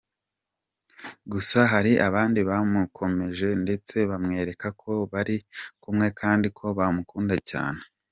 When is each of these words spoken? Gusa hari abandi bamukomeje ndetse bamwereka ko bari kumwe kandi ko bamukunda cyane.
Gusa 1.31 1.59
hari 1.73 1.91
abandi 2.07 2.39
bamukomeje 2.49 3.47
ndetse 3.63 3.95
bamwereka 4.09 4.67
ko 4.81 4.91
bari 5.11 5.35
kumwe 5.83 6.07
kandi 6.19 6.47
ko 6.57 6.65
bamukunda 6.79 7.35
cyane. 7.49 7.81